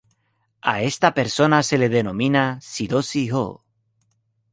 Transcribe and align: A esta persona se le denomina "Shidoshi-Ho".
A 0.63 0.81
esta 0.81 1.13
persona 1.13 1.61
se 1.61 1.77
le 1.77 1.87
denomina 1.87 2.57
"Shidoshi-Ho". 2.59 3.63